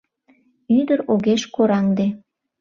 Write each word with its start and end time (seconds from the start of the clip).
Ӱдыр 0.77 0.99
огеш 1.13 1.43
кораҥде. 1.55 2.07